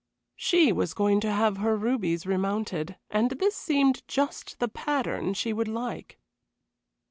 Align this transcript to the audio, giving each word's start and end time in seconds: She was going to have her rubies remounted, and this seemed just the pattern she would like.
She 0.35 0.71
was 0.71 0.95
going 0.95 1.19
to 1.19 1.31
have 1.31 1.57
her 1.57 1.77
rubies 1.77 2.25
remounted, 2.25 2.95
and 3.11 3.29
this 3.29 3.55
seemed 3.55 4.01
just 4.07 4.57
the 4.59 4.67
pattern 4.67 5.35
she 5.35 5.53
would 5.53 5.67
like. 5.67 6.17